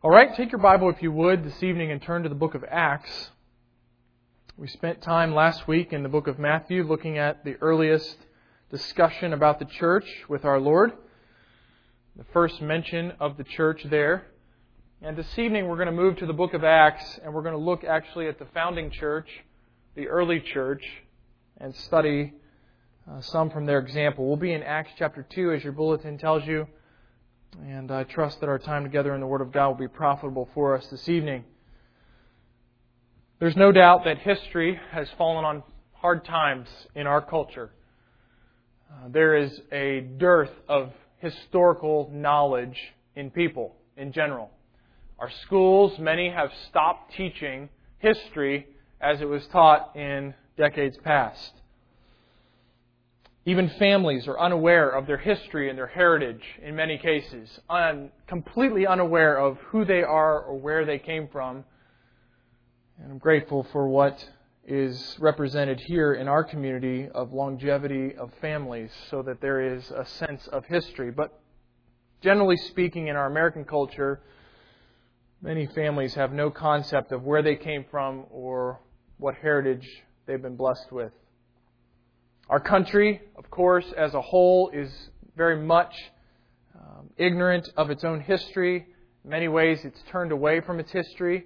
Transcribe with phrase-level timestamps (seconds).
[0.00, 2.54] All right, take your Bible if you would this evening and turn to the book
[2.54, 3.30] of Acts.
[4.56, 8.16] We spent time last week in the book of Matthew looking at the earliest
[8.70, 10.92] discussion about the church with our Lord,
[12.14, 14.28] the first mention of the church there.
[15.02, 17.58] And this evening we're going to move to the book of Acts and we're going
[17.58, 19.28] to look actually at the founding church,
[19.96, 20.84] the early church,
[21.56, 22.34] and study
[23.10, 24.28] uh, some from their example.
[24.28, 26.68] We'll be in Acts chapter 2 as your bulletin tells you.
[27.56, 30.48] And I trust that our time together in the Word of God will be profitable
[30.54, 31.44] for us this evening.
[33.40, 37.70] There's no doubt that history has fallen on hard times in our culture.
[38.90, 42.76] Uh, there is a dearth of historical knowledge
[43.16, 44.50] in people in general.
[45.18, 48.66] Our schools, many have stopped teaching history
[49.00, 51.52] as it was taught in decades past.
[53.48, 58.86] Even families are unaware of their history and their heritage in many cases, un, completely
[58.86, 61.64] unaware of who they are or where they came from.
[63.02, 64.22] And I'm grateful for what
[64.66, 70.04] is represented here in our community of longevity of families so that there is a
[70.04, 71.10] sense of history.
[71.10, 71.32] But
[72.20, 74.20] generally speaking, in our American culture,
[75.40, 78.78] many families have no concept of where they came from or
[79.16, 79.88] what heritage
[80.26, 81.12] they've been blessed with.
[82.48, 84.90] Our country, of course, as a whole, is
[85.36, 85.92] very much
[86.74, 88.86] um, ignorant of its own history.
[89.22, 91.44] In many ways, it's turned away from its history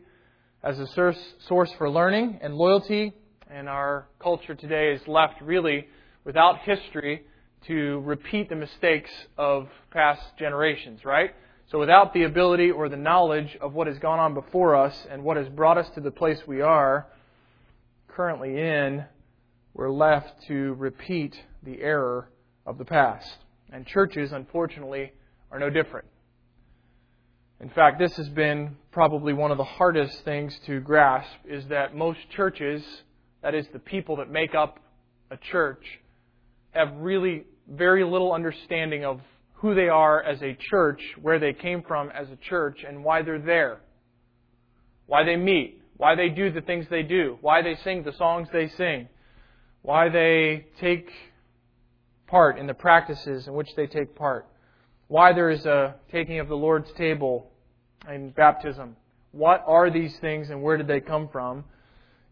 [0.62, 3.12] as a source, source for learning and loyalty.
[3.50, 5.88] And our culture today is left really
[6.24, 7.22] without history
[7.66, 11.34] to repeat the mistakes of past generations, right?
[11.72, 15.24] So without the ability or the knowledge of what has gone on before us and
[15.24, 17.08] what has brought us to the place we are
[18.06, 19.04] currently in,
[19.74, 22.28] we're left to repeat the error
[22.66, 23.38] of the past.
[23.72, 25.12] And churches, unfortunately,
[25.50, 26.06] are no different.
[27.60, 31.96] In fact, this has been probably one of the hardest things to grasp is that
[31.96, 32.82] most churches,
[33.42, 34.78] that is, the people that make up
[35.30, 35.84] a church,
[36.72, 39.20] have really very little understanding of
[39.54, 43.22] who they are as a church, where they came from as a church, and why
[43.22, 43.80] they're there.
[45.06, 48.48] Why they meet, why they do the things they do, why they sing the songs
[48.52, 49.08] they sing
[49.82, 51.10] why they take
[52.26, 54.46] part in the practices in which they take part,
[55.08, 57.50] why there is a taking of the Lord's table
[58.08, 58.96] and baptism.
[59.32, 61.64] What are these things and where did they come from?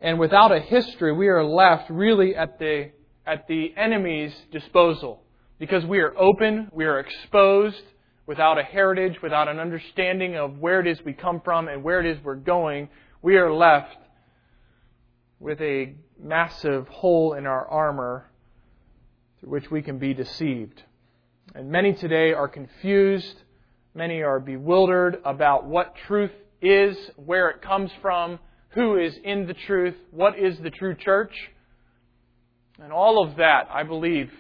[0.01, 2.91] And without a history, we are left really at the,
[3.27, 5.23] at the enemy's disposal.
[5.59, 7.83] Because we are open, we are exposed,
[8.27, 12.01] without a heritage, without an understanding of where it is we come from and where
[12.01, 12.89] it is we're going,
[13.21, 13.97] we are left
[15.41, 18.31] with a massive hole in our armor
[19.41, 20.83] through which we can be deceived.
[21.55, 23.43] And many today are confused.
[23.95, 26.31] Many are bewildered about what truth
[26.61, 28.39] is, where it comes from,
[28.71, 31.33] who is in the truth, what is the true church.
[32.81, 34.31] And all of that, I believe,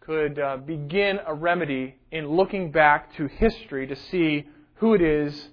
[0.00, 4.44] could uh, begin a remedy in looking back to history to see
[4.76, 5.48] who it is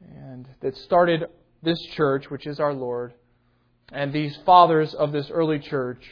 [0.00, 1.24] and that started
[1.62, 3.14] this church, which is our Lord,
[3.92, 6.02] and these fathers of this early church,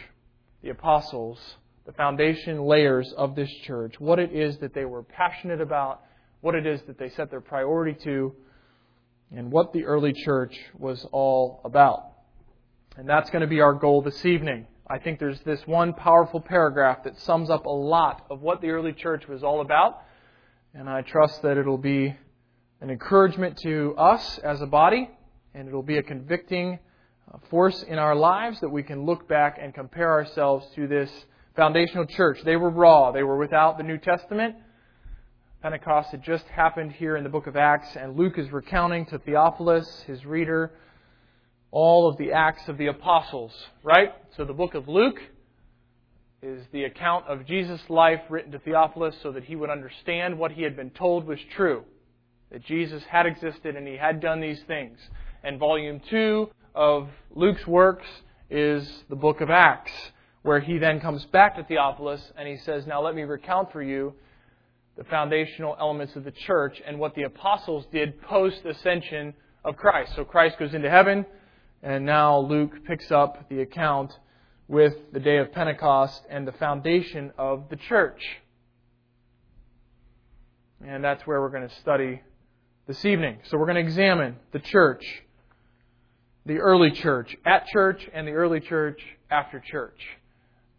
[0.63, 1.39] the apostles,
[1.87, 6.03] the foundation layers of this church, what it is that they were passionate about,
[6.41, 8.35] what it is that they set their priority to,
[9.35, 12.13] and what the early church was all about.
[12.97, 14.67] And that's going to be our goal this evening.
[14.89, 18.71] I think there's this one powerful paragraph that sums up a lot of what the
[18.71, 20.03] early church was all about.
[20.75, 22.15] And I trust that it'll be
[22.81, 25.11] an encouragement to us as a body,
[25.55, 26.79] and it'll be a convicting
[27.51, 31.11] force in our lives that we can look back and compare ourselves to this
[31.57, 32.39] foundational church.
[32.45, 34.57] They were raw, they were without the New Testament.
[35.63, 39.19] Pentecost had just happened here in the book of Acts, and Luke is recounting to
[39.19, 40.73] Theophilus, his reader,
[41.71, 43.53] all of the acts of the apostles,
[43.83, 44.13] right?
[44.37, 45.19] So the book of Luke
[46.43, 50.53] is the account of Jesus' life written to Theophilus so that he would understand what
[50.53, 51.85] he had been told was true.
[52.53, 54.99] That Jesus had existed and he had done these things.
[55.43, 58.07] And volume 2 of Luke's works
[58.51, 59.93] is the book of Acts,
[60.43, 63.83] where he then comes back to Theophilus and he says, Now let me recount for
[63.83, 64.15] you
[64.97, 69.35] the foundational elements of the church and what the apostles did post ascension
[69.65, 70.13] of Christ.
[70.15, 71.27] So Christ goes into heaven,
[71.83, 74.13] and now Luke picks up the account
[74.69, 78.23] with the day of Pentecost and the foundation of the church.
[80.87, 82.21] And that's where we're going to study
[82.87, 83.39] this evening.
[83.45, 85.05] So we're going to examine the church
[86.47, 89.01] the early church at church and the early church
[89.31, 89.99] after church.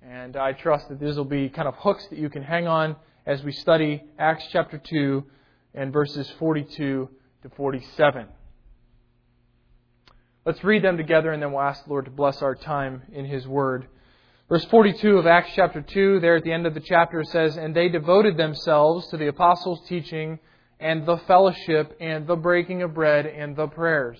[0.02, 2.96] And I trust that these will be kind of hooks that you can hang on
[3.26, 5.24] as we study Acts chapter 2
[5.74, 7.10] and verses 42
[7.42, 8.28] to 47.
[10.46, 13.26] Let's read them together and then we'll ask the Lord to bless our time in
[13.26, 13.88] His Word.
[14.48, 17.76] Verse 42 of Acts chapter 2, there at the end of the chapter says, And
[17.76, 20.38] they devoted themselves to the apostles' teaching
[20.80, 24.20] and the fellowship and the breaking of bread and the prayers.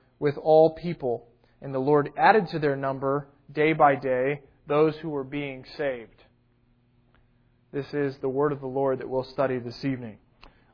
[0.21, 1.27] with all people.
[1.61, 6.23] And the Lord added to their number, day by day, those who were being saved.
[7.73, 10.19] This is the word of the Lord that we'll study this evening.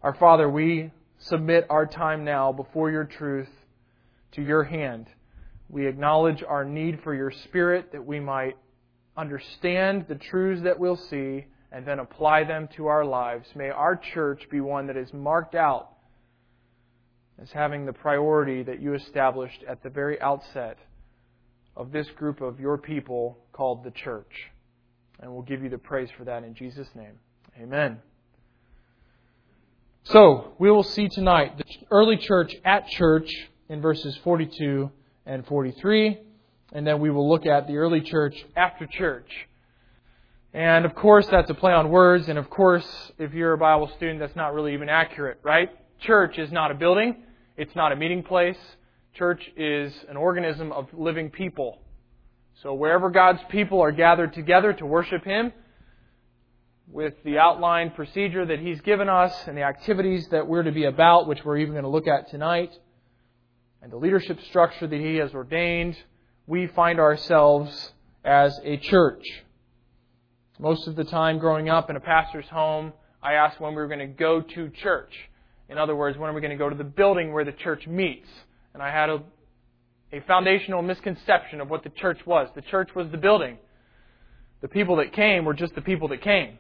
[0.03, 3.47] Our Father, we submit our time now before your truth
[4.33, 5.07] to your hand.
[5.69, 8.57] We acknowledge our need for your Spirit that we might
[9.15, 13.47] understand the truths that we'll see, and then apply them to our lives.
[13.55, 15.96] May our church be one that is marked out
[17.42, 20.78] as having the priority that you established at the very outset
[21.75, 24.31] of this group of your people called the church.
[25.19, 27.19] And we'll give you the praise for that in Jesus' name.
[27.62, 28.00] Amen.
[30.04, 33.30] So, we will see tonight the early church at church
[33.68, 34.89] in verses 42
[35.25, 36.19] and 43
[36.74, 39.30] and then we will look at the early church after church.
[40.54, 42.88] And of course, that's a play on words, and of course,
[43.18, 45.69] if you're a Bible student, that's not really even accurate, right?
[46.00, 47.24] Church is not a building,
[47.57, 48.57] it's not a meeting place.
[49.15, 51.80] Church is an organism of living people.
[52.62, 55.51] So wherever God's people are gathered together to worship Him,
[56.89, 60.86] with the outline procedure that He's given us and the activities that we're to be
[60.86, 62.71] about, which we're even going to look at tonight,
[63.81, 65.98] and the leadership structure that He has ordained,
[66.45, 67.92] we find ourselves
[68.24, 69.24] as a church.
[70.60, 73.88] Most of the time growing up in a pastor's home, I asked when we were
[73.88, 75.12] going to go to church.
[75.69, 77.87] In other words, when are we going to go to the building where the church
[77.87, 78.27] meets?
[78.73, 79.23] And I had a,
[80.13, 82.49] a foundational misconception of what the church was.
[82.55, 83.57] The church was the building.
[84.61, 86.57] The people that came were just the people that came.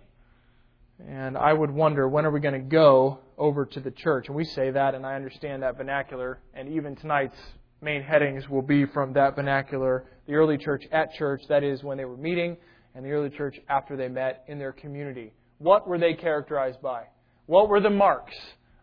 [1.07, 4.27] And I would wonder, when are we going to go over to the church?
[4.27, 6.39] And we say that, and I understand that vernacular.
[6.53, 7.37] And even tonight's
[7.81, 10.05] main headings will be from that vernacular.
[10.27, 12.57] The early church at church, that is when they were meeting,
[12.95, 15.33] and the early church after they met in their community.
[15.59, 17.03] What were they characterized by?
[17.45, 18.35] What were the marks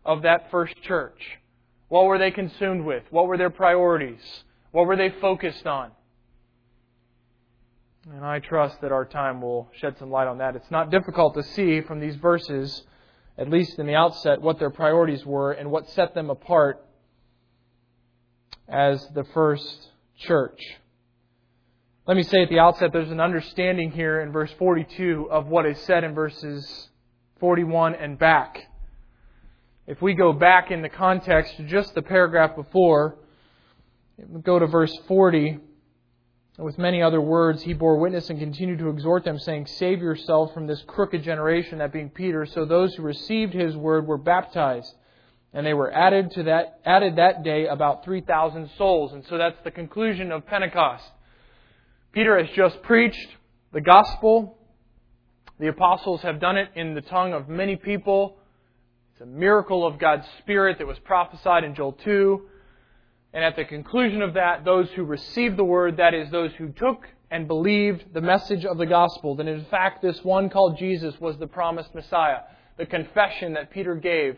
[0.04, 1.18] of that first church?
[1.88, 3.04] What were they consumed with?
[3.10, 4.20] What were their priorities?
[4.72, 5.90] What were they focused on?
[8.12, 10.56] And I trust that our time will shed some light on that.
[10.56, 12.82] It's not difficult to see from these verses,
[13.38, 16.84] at least in the outset, what their priorities were and what set them apart
[18.68, 20.60] as the first church.
[22.06, 25.64] Let me say at the outset there's an understanding here in verse 42 of what
[25.64, 26.90] is said in verses
[27.40, 28.58] 41 and back.
[29.86, 33.16] If we go back in the context to just the paragraph before,
[34.42, 35.58] go to verse 40.
[36.56, 40.54] With many other words, he bore witness and continued to exhort them, saying, Save yourself
[40.54, 42.46] from this crooked generation, that being Peter.
[42.46, 44.94] So those who received his word were baptized
[45.54, 49.56] and they were added to that added that day about 3000 souls and so that's
[49.62, 51.04] the conclusion of pentecost
[52.12, 53.28] peter has just preached
[53.72, 54.58] the gospel
[55.60, 58.36] the apostles have done it in the tongue of many people
[59.14, 62.42] it's a miracle of god's spirit that was prophesied in joel 2
[63.32, 66.68] and at the conclusion of that those who received the word that is those who
[66.68, 71.18] took and believed the message of the gospel that in fact this one called jesus
[71.20, 72.40] was the promised messiah
[72.76, 74.36] the confession that peter gave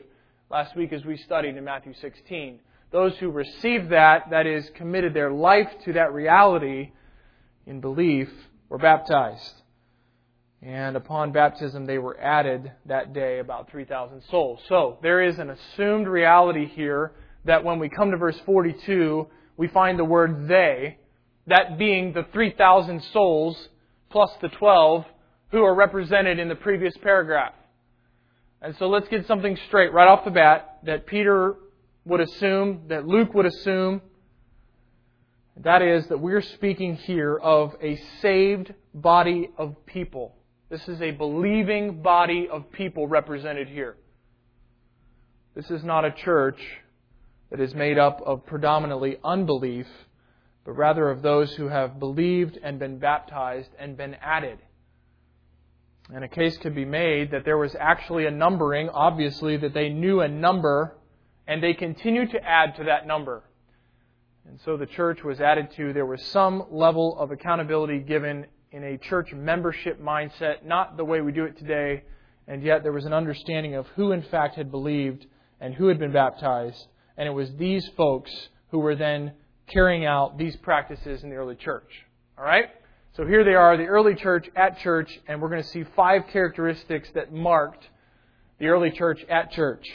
[0.51, 2.61] last week as we studied in Matthew 16.
[2.93, 6.93] Those who received that, that is, committed their life to that reality
[7.67, 8.31] in belief,
[8.69, 9.63] were baptized.
[10.67, 14.61] And upon baptism, they were added that day about 3,000 souls.
[14.69, 17.13] So there is an assumed reality here
[17.45, 20.99] that when we come to verse 42, we find the word they,
[21.47, 23.69] that being the 3,000 souls
[24.11, 25.05] plus the 12
[25.53, 27.55] who are represented in the previous paragraph.
[28.61, 31.55] And so let's get something straight right off the bat that Peter
[32.05, 34.03] would assume, that Luke would assume.
[35.59, 40.36] That is, that we're speaking here of a saved body of people.
[40.69, 43.97] This is a believing body of people represented here.
[45.55, 46.61] This is not a church
[47.51, 49.87] that is made up of predominantly unbelief,
[50.65, 54.59] but rather of those who have believed and been baptized and been added.
[56.13, 59.89] And a case could be made that there was actually a numbering, obviously, that they
[59.89, 60.97] knew a number
[61.47, 63.45] And they continued to add to that number.
[64.49, 65.93] And so the church was added to.
[65.93, 71.23] There was some level of accountability given in a church membership mindset, not the way
[71.23, 72.03] we do it today,
[72.47, 75.25] and yet there was an understanding of who in fact had believed
[75.63, 76.87] and who had been baptized.
[77.17, 78.31] And it was these folks
[78.69, 79.33] who were then
[79.67, 81.91] carrying out these practices in the early church.
[82.37, 82.67] All right?
[83.17, 86.25] So here they are, the early church at church, and we're going to see five
[86.31, 87.83] characteristics that marked
[88.59, 89.87] the early church at church.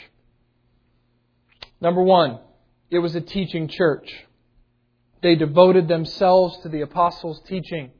[1.80, 2.40] Number one,
[2.90, 4.12] it was a teaching church.
[5.22, 7.92] They devoted themselves to the apostles' teaching.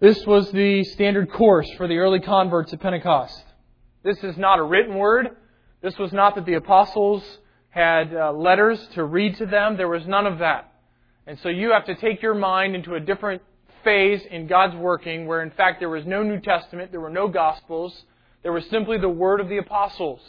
[0.00, 3.42] This was the standard course for the early converts at Pentecost.
[4.04, 5.30] This is not a written word.
[5.82, 7.24] This was not that the apostles
[7.70, 9.76] had uh, letters to read to them.
[9.76, 10.72] There was none of that.
[11.26, 13.42] And so you have to take your mind into a different
[13.82, 17.26] phase in God's working where, in fact, there was no New Testament, there were no
[17.26, 18.04] Gospels,
[18.44, 20.20] there was simply the Word of the apostles.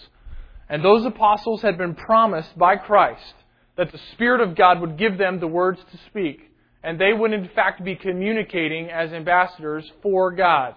[0.67, 3.35] And those apostles had been promised by Christ
[3.77, 6.48] that the Spirit of God would give them the words to speak.
[6.83, 10.75] And they would, in fact, be communicating as ambassadors for God.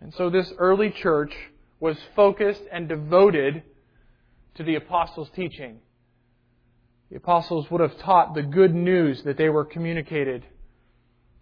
[0.00, 1.34] And so this early church
[1.80, 3.62] was focused and devoted
[4.54, 5.80] to the apostles' teaching.
[7.10, 10.44] The apostles would have taught the good news that they were communicated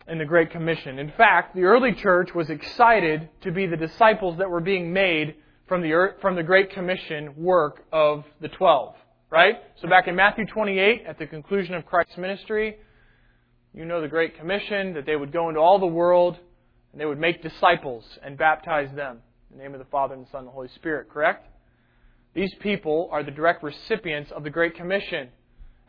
[0.09, 0.99] in the Great Commission.
[0.99, 5.37] In fact, the early church was excited to be the disciples that were being made
[5.69, 8.97] from the, from the Great Commission work of the twelve.
[9.33, 9.55] Right?
[9.81, 12.77] So back in Matthew 28, at the conclusion of Christ's ministry,
[13.73, 16.37] you know the Great Commission, that they would go into all the world
[16.93, 19.21] and they would make disciples and baptize them
[19.51, 21.49] in the name of the Father and the Son and the Holy Spirit, correct?
[22.35, 25.31] These people are the direct recipients of the Great Commission.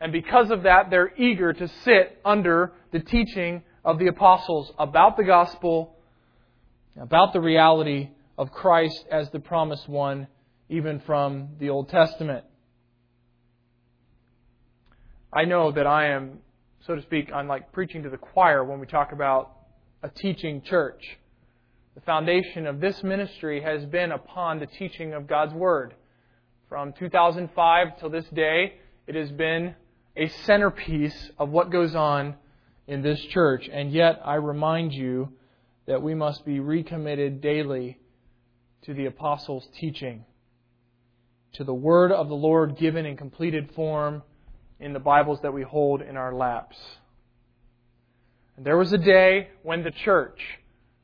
[0.00, 5.18] And because of that, they're eager to sit under the teaching of the apostles about
[5.18, 5.98] the gospel,
[6.98, 8.08] about the reality
[8.38, 10.28] of Christ as the promised one,
[10.70, 12.46] even from the Old Testament.
[15.34, 16.38] I know that I am,
[16.86, 19.50] so to speak, I'm like preaching to the choir when we talk about
[20.00, 21.02] a teaching church.
[21.96, 25.94] The foundation of this ministry has been upon the teaching of God's Word.
[26.68, 28.74] From 2005 till this day,
[29.08, 29.74] it has been
[30.16, 32.36] a centerpiece of what goes on
[32.86, 33.68] in this church.
[33.72, 35.32] And yet, I remind you
[35.86, 37.98] that we must be recommitted daily
[38.82, 40.26] to the apostles' teaching,
[41.54, 44.22] to the Word of the Lord given in completed form
[44.80, 46.76] in the Bibles that we hold in our laps.
[48.56, 50.40] And there was a day when the church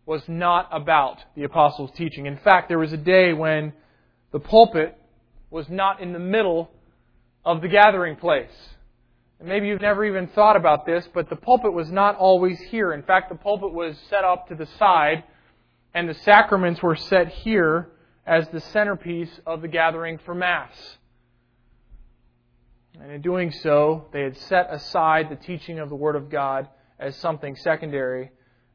[0.07, 2.27] was not about the apostles' teaching.
[2.27, 3.73] In fact, there was a day when
[4.33, 4.97] the pulpit
[5.51, 6.71] was not in the middle
[7.45, 8.51] of the gathering place.
[9.39, 12.93] And maybe you've never even thought about this, but the pulpit was not always here.
[12.93, 15.25] In fact, the pulpit was set up to the side,
[15.95, 17.89] and the sacraments were set here
[18.27, 20.99] as the centerpiece of the gathering for Mass.
[23.01, 26.69] And in doing so, they had set aside the teaching of the Word of God
[26.99, 28.31] as something secondary.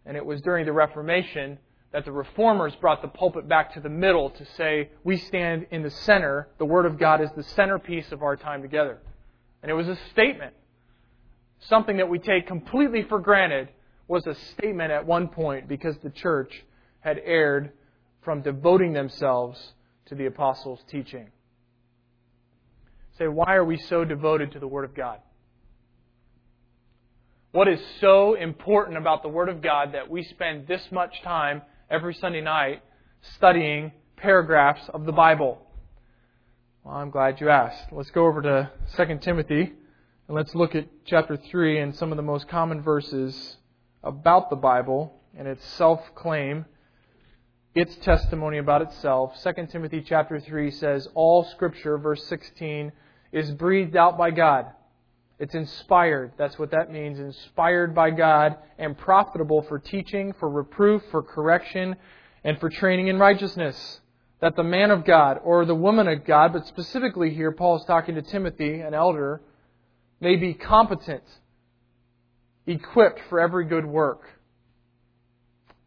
[0.05, 1.59] And it was during the Reformation
[1.91, 5.83] that the reformers brought the pulpit back to the middle to say, we stand in
[5.83, 6.49] the center.
[6.57, 8.99] The Word of God is the centerpiece of our time together.
[9.61, 10.53] And it was a statement.
[11.59, 13.69] Something that we take completely for granted
[14.07, 16.63] was a statement at one point because the church
[16.99, 17.71] had erred
[18.23, 19.73] from devoting themselves
[20.07, 21.29] to the apostles' teaching.
[23.17, 25.19] Say, why are we so devoted to the Word of God?
[27.51, 31.61] What is so important about the Word of God that we spend this much time
[31.89, 32.83] every Sunday night
[33.37, 35.61] studying paragraphs of the Bible?
[36.83, 37.93] Well, I'm glad you asked.
[37.93, 39.71] Let's go over to 2 Timothy
[40.27, 43.57] and let's look at chapter 3 and some of the most common verses
[44.03, 46.65] about the Bible and its self claim
[47.75, 49.35] its testimony about itself.
[49.43, 52.91] 2 Timothy chapter 3 says, All scripture, verse 16,
[53.35, 54.67] is breathed out by God.
[55.39, 56.31] It's inspired.
[56.37, 57.19] That's what that means.
[57.19, 61.97] Inspired by God and profitable for teaching, for reproof, for correction,
[62.45, 63.99] and for training in righteousness.
[64.39, 67.83] That the man of God or the woman of God, but specifically here, Paul is
[67.83, 69.41] talking to Timothy, an elder,
[70.21, 71.23] may be competent,
[72.65, 74.21] equipped for every good work.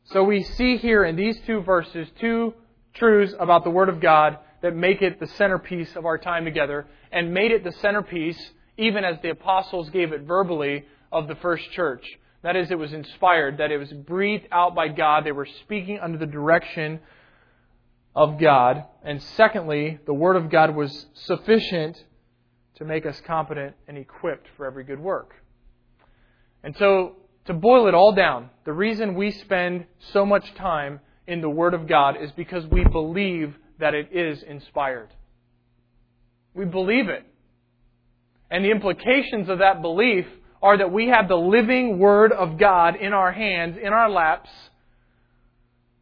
[0.05, 2.53] So we see here in these two verses two
[2.93, 6.87] truths about the Word of God that make it the centerpiece of our time together
[7.13, 8.39] and made it the centerpiece,
[8.77, 12.05] even as the apostles gave it verbally, of the first church.
[12.43, 15.25] That is, it was inspired, that it was breathed out by God.
[15.25, 17.01] They were speaking under the direction
[18.15, 18.85] of God.
[19.03, 22.03] And secondly, the Word of God was sufficient
[22.77, 25.35] to make us competent and equipped for every good work.
[26.63, 31.41] And so, to boil it all down, the reason we spend so much time in
[31.41, 35.09] the Word of God is because we believe that it is inspired.
[36.55, 37.25] We believe it.
[38.51, 40.27] And the implications of that belief
[40.63, 44.51] are that we have the living Word of God in our hands, in our laps.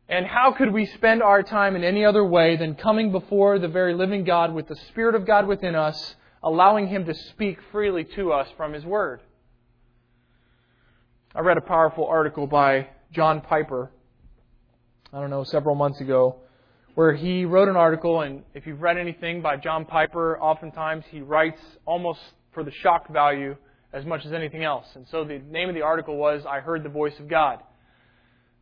[0.09, 3.69] And how could we spend our time in any other way than coming before the
[3.69, 8.05] very living God with the Spirit of God within us, allowing Him to speak freely
[8.17, 9.21] to us from His Word?
[11.35, 13.91] I read a powerful article by John Piper,
[15.13, 16.37] I don't know, several months ago,
[16.97, 21.21] where he wrote an article, and if you've read anything by John Piper, oftentimes he
[21.21, 22.21] writes almost
[22.55, 23.55] for the shock value
[23.93, 24.87] as much as anything else.
[24.95, 27.59] And so the name of the article was I Heard the Voice of God.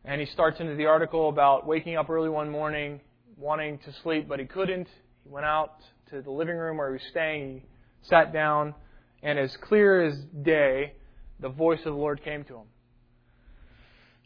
[0.03, 2.99] And he starts into the article about waking up early one morning,
[3.37, 4.89] wanting to sleep, but he couldn't.
[5.23, 5.71] He went out
[6.09, 7.61] to the living room where he was staying.
[8.01, 8.75] He sat down,
[9.23, 10.13] and as clear as
[10.43, 10.91] day,
[11.39, 12.67] the voice of the Lord came to him.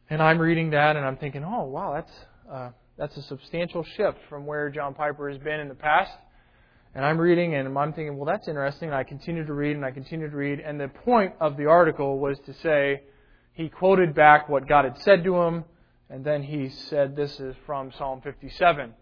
[0.09, 2.11] And I'm reading that, and I'm thinking, oh, wow, that's,
[2.51, 2.69] uh,
[2.99, 6.11] that's a substantial shift from where John Piper has been in the past.
[6.93, 8.89] And I'm reading, and I'm thinking, well, that's interesting.
[8.89, 10.59] And I continue to read, and I continue to read.
[10.59, 13.03] And the point of the article was to say
[13.53, 15.63] he quoted back what God had said to him,
[16.09, 18.93] and then he said, This is from Psalm 57.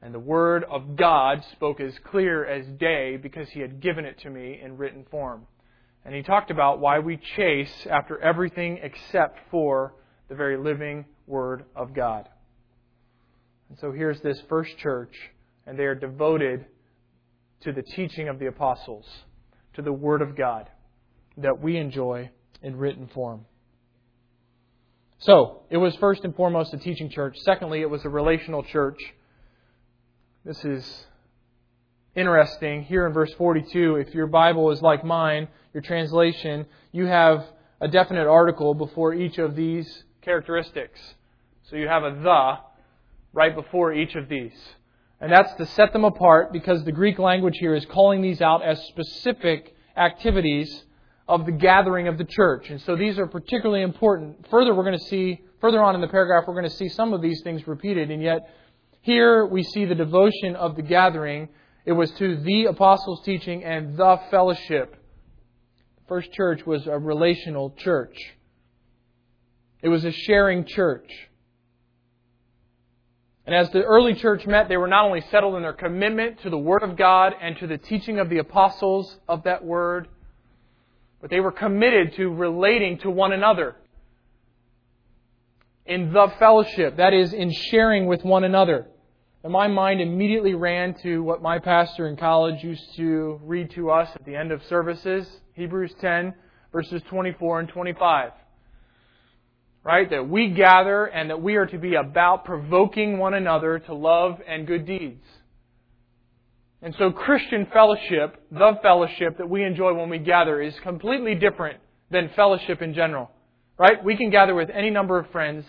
[0.00, 4.18] And the word of God spoke as clear as day because he had given it
[4.20, 5.46] to me in written form.
[6.06, 9.94] And he talked about why we chase after everything except for
[10.28, 12.28] the very living Word of God.
[13.68, 15.14] And so here's this first church,
[15.66, 16.66] and they are devoted
[17.62, 19.06] to the teaching of the apostles,
[19.74, 20.68] to the Word of God
[21.38, 22.30] that we enjoy
[22.62, 23.44] in written form.
[25.18, 27.36] So, it was first and foremost a teaching church.
[27.40, 28.98] Secondly, it was a relational church.
[30.44, 31.06] This is
[32.14, 32.84] interesting.
[32.84, 37.46] Here in verse 42, if your Bible is like mine, your translation, you have
[37.80, 41.00] a definite article before each of these characteristics.
[41.64, 42.58] So you have a the
[43.36, 44.56] right before each of these.
[45.20, 48.64] And that's to set them apart because the Greek language here is calling these out
[48.64, 50.84] as specific activities
[51.28, 52.70] of the gathering of the church.
[52.70, 54.46] And so these are particularly important.
[54.50, 57.12] Further, we're going to see, further on in the paragraph, we're going to see some
[57.12, 58.10] of these things repeated.
[58.10, 58.48] And yet,
[59.02, 61.50] here we see the devotion of the gathering.
[61.84, 64.96] It was to the apostles' teaching and the fellowship.
[65.98, 68.16] The first church was a relational church,
[69.82, 71.10] it was a sharing church.
[73.46, 76.50] And as the early church met, they were not only settled in their commitment to
[76.50, 80.08] the Word of God and to the teaching of the apostles of that Word,
[81.20, 83.76] but they were committed to relating to one another
[85.86, 88.88] in the fellowship, that is, in sharing with one another.
[89.44, 93.90] And my mind immediately ran to what my pastor in college used to read to
[93.90, 96.34] us at the end of services Hebrews 10,
[96.72, 98.32] verses 24 and 25
[99.86, 100.10] right?
[100.10, 104.40] That we gather and that we are to be about provoking one another to love
[104.44, 105.22] and good deeds.
[106.82, 111.78] And so Christian fellowship, the fellowship that we enjoy when we gather, is completely different
[112.10, 113.30] than fellowship in general.
[113.78, 114.02] Right?
[114.02, 115.64] We can gather with any number of friends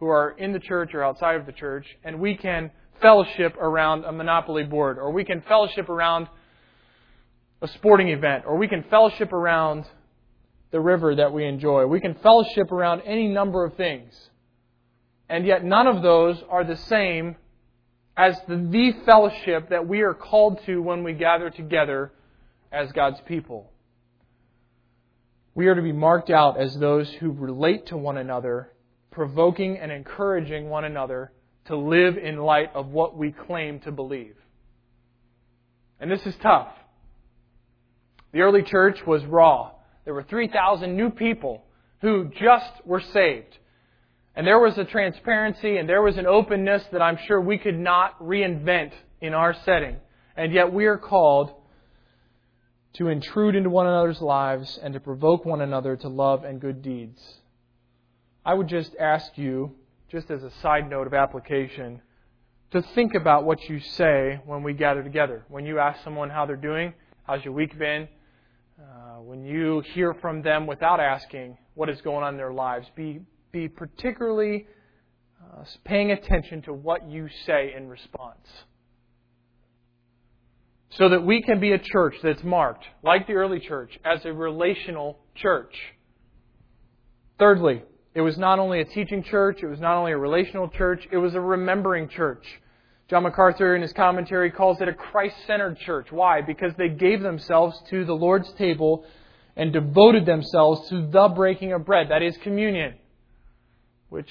[0.00, 4.04] who are in the church or outside of the church, and we can fellowship around
[4.04, 6.28] a monopoly board, or we can fellowship around
[7.62, 9.86] a sporting event, or we can fellowship around
[10.70, 11.86] the river that we enjoy.
[11.86, 14.14] We can fellowship around any number of things.
[15.28, 17.36] And yet none of those are the same
[18.16, 22.12] as the, the fellowship that we are called to when we gather together
[22.72, 23.70] as God's people.
[25.54, 28.70] We are to be marked out as those who relate to one another,
[29.10, 31.32] provoking and encouraging one another
[31.66, 34.36] to live in light of what we claim to believe.
[35.98, 36.68] And this is tough.
[38.32, 39.72] The early church was raw.
[40.06, 41.64] There were 3,000 new people
[42.00, 43.58] who just were saved.
[44.36, 47.78] And there was a transparency and there was an openness that I'm sure we could
[47.78, 49.96] not reinvent in our setting.
[50.36, 51.52] And yet we are called
[52.94, 56.82] to intrude into one another's lives and to provoke one another to love and good
[56.82, 57.20] deeds.
[58.44, 59.74] I would just ask you,
[60.08, 62.00] just as a side note of application,
[62.70, 65.44] to think about what you say when we gather together.
[65.48, 68.08] When you ask someone how they're doing, how's your week been?
[68.78, 72.86] Uh, when you hear from them without asking what is going on in their lives,
[72.94, 74.66] be, be particularly
[75.42, 78.46] uh, paying attention to what you say in response.
[80.90, 84.32] So that we can be a church that's marked, like the early church, as a
[84.32, 85.74] relational church.
[87.38, 87.82] Thirdly,
[88.14, 91.16] it was not only a teaching church, it was not only a relational church, it
[91.16, 92.44] was a remembering church.
[93.08, 96.10] John MacArthur, in his commentary, calls it a Christ centered church.
[96.10, 96.40] Why?
[96.40, 99.04] Because they gave themselves to the Lord's table
[99.54, 102.94] and devoted themselves to the breaking of bread, that is, communion,
[104.08, 104.30] which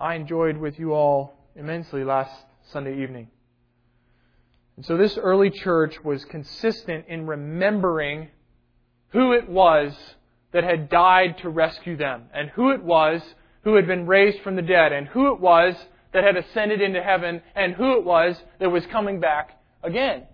[0.00, 2.32] I enjoyed with you all immensely last
[2.72, 3.28] Sunday evening.
[4.76, 8.28] And so this early church was consistent in remembering
[9.08, 9.94] who it was
[10.52, 13.22] that had died to rescue them, and who it was
[13.64, 15.74] who had been raised from the dead, and who it was
[16.12, 20.24] that had ascended into heaven, and who it was that was coming back again.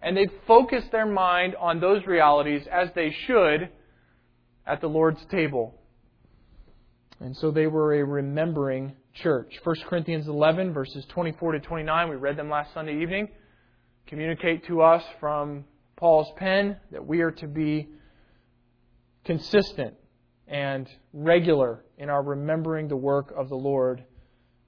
[0.00, 3.68] And they focused their mind on those realities as they should
[4.66, 5.78] at the Lord's table.
[7.20, 9.60] And so they were a remembering church.
[9.62, 13.28] 1 Corinthians 11, verses 24 to 29, we read them last Sunday evening,
[14.06, 15.64] communicate to us from
[15.96, 17.88] Paul's pen that we are to be
[19.24, 19.94] consistent
[20.48, 24.04] and regular in our remembering the work of the Lord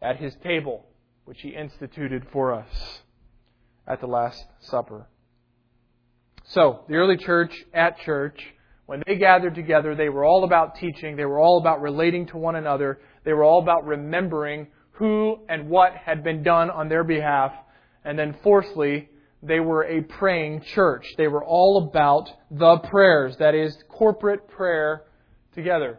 [0.05, 0.87] at his table,
[1.25, 3.01] which he instituted for us
[3.87, 5.07] at the Last Supper.
[6.45, 8.39] So, the early church at church,
[8.85, 12.37] when they gathered together, they were all about teaching, they were all about relating to
[12.37, 17.03] one another, they were all about remembering who and what had been done on their
[17.03, 17.53] behalf.
[18.05, 19.09] And then, fourthly,
[19.43, 21.07] they were a praying church.
[21.17, 25.05] They were all about the prayers, that is, corporate prayer
[25.55, 25.99] together.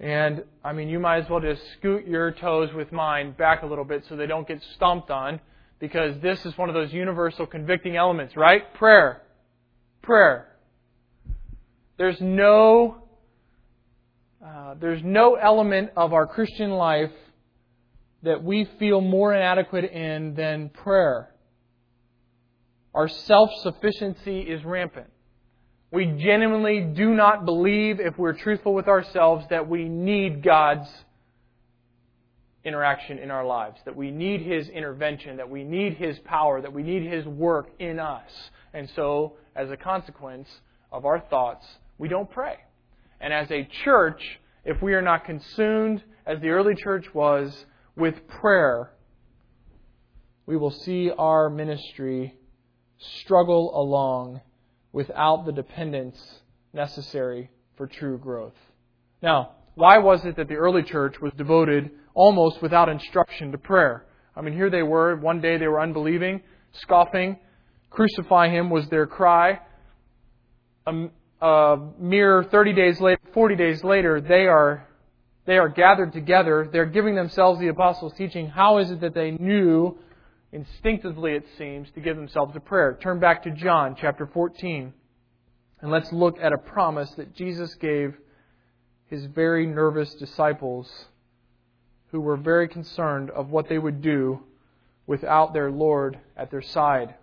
[0.00, 3.66] And, I mean, you might as well just scoot your toes with mine back a
[3.66, 5.40] little bit so they don't get stomped on,
[5.80, 8.72] because this is one of those universal convicting elements, right?
[8.74, 9.22] Prayer.
[10.02, 10.48] Prayer.
[11.96, 13.02] There's no,
[14.44, 17.10] uh, there's no element of our Christian life
[18.22, 21.30] that we feel more inadequate in than prayer.
[22.94, 25.08] Our self sufficiency is rampant.
[25.90, 30.88] We genuinely do not believe, if we're truthful with ourselves, that we need God's
[32.62, 36.72] interaction in our lives, that we need His intervention, that we need His power, that
[36.72, 38.30] we need His work in us.
[38.74, 40.48] And so, as a consequence
[40.92, 42.56] of our thoughts, we don't pray.
[43.18, 44.22] And as a church,
[44.66, 47.64] if we are not consumed, as the early church was,
[47.96, 48.90] with prayer,
[50.44, 52.34] we will see our ministry
[52.98, 54.42] struggle along
[54.92, 56.40] without the dependence
[56.72, 58.54] necessary for true growth.
[59.22, 64.06] Now, why was it that the early church was devoted almost without instruction to prayer?
[64.34, 65.16] I mean, here they were.
[65.16, 67.38] One day they were unbelieving, scoffing.
[67.90, 69.60] Crucify him was their cry.
[70.86, 71.08] A,
[71.40, 74.86] a mere 30 days later, 40 days later, they are,
[75.46, 76.68] they are gathered together.
[76.70, 78.48] They're giving themselves the apostles' teaching.
[78.48, 79.98] How is it that they knew
[80.52, 82.98] instinctively, it seems, to give themselves to prayer.
[83.00, 84.92] Turn back to John chapter 14,
[85.80, 88.14] and let's look at a promise that Jesus gave
[89.06, 91.06] his very nervous disciples
[92.10, 94.40] who were very concerned of what they would do
[95.06, 97.14] without their Lord at their side.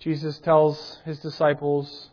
[0.00, 2.10] Jesus tells his disciples,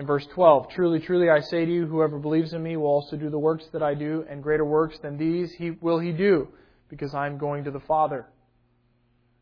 [0.00, 3.16] in verse 12, Truly, truly, I say to you, whoever believes in me will also
[3.16, 6.48] do the works that I do, and greater works than these he, will he do,
[6.88, 8.24] because I am going to the Father.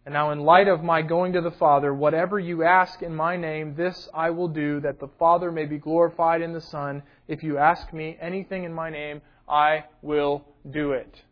[0.04, 3.36] And now, in light of my going to the Father, whatever you ask in my
[3.36, 7.04] name, this I will do, that the Father may be glorified in the Son.
[7.28, 11.22] If you ask me anything in my name, I will do it.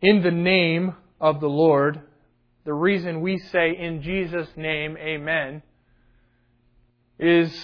[0.00, 2.00] In the name of the Lord,
[2.64, 5.62] the reason we say in Jesus' name, Amen,
[7.20, 7.54] is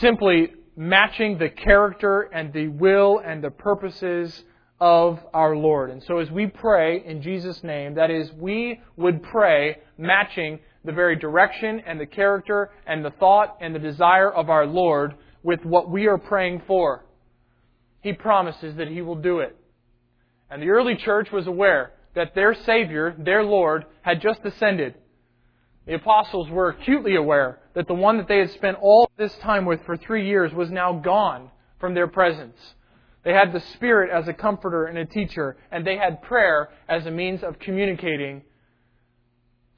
[0.00, 4.44] simply matching the character and the will and the purposes
[4.80, 5.90] of our Lord.
[5.90, 10.92] And so as we pray in Jesus' name, that is, we would pray matching the
[10.92, 15.64] very direction and the character and the thought and the desire of our Lord with
[15.64, 17.04] what we are praying for.
[18.02, 19.56] He promises that He will do it.
[20.50, 24.94] And the early church was aware that their Savior, their Lord, had just ascended.
[25.86, 29.64] The apostles were acutely aware that the one that they had spent all this time
[29.64, 32.56] with for three years was now gone from their presence.
[33.24, 37.06] They had the Spirit as a comforter and a teacher, and they had prayer as
[37.06, 38.42] a means of communicating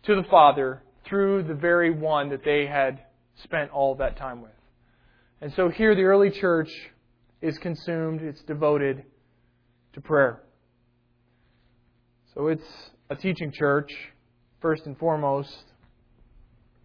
[0.02, 3.00] to the Father through the very one that they had
[3.42, 4.50] spent all that time with.
[5.40, 6.70] And so here the early church
[7.40, 9.04] is consumed, it's devoted
[9.92, 10.42] to prayer.
[12.34, 12.66] So it's
[13.08, 13.92] a teaching church,
[14.60, 15.64] first and foremost.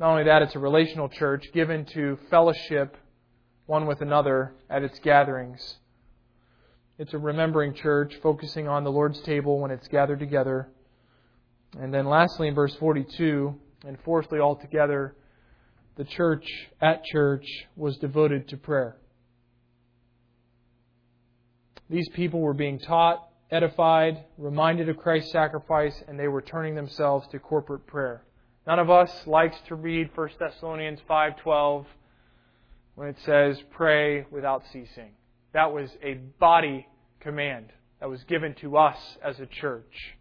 [0.01, 2.97] Not only that, it's a relational church given to fellowship
[3.67, 5.75] one with another at its gatherings.
[6.97, 10.69] It's a remembering church focusing on the Lord's table when it's gathered together.
[11.79, 13.53] And then lastly, in verse 42,
[13.85, 15.15] and fourthly, altogether,
[15.97, 16.47] the church
[16.81, 18.97] at church was devoted to prayer.
[21.91, 23.19] These people were being taught,
[23.51, 28.23] edified, reminded of Christ's sacrifice, and they were turning themselves to corporate prayer.
[28.67, 31.85] None of us likes to read 1 Thessalonians 5:12
[32.95, 35.13] when it says pray without ceasing.
[35.53, 36.87] That was a body
[37.19, 40.17] command that was given to us as a church.